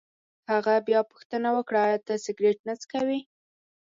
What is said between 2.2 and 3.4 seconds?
سګرېټ نه څکوې؟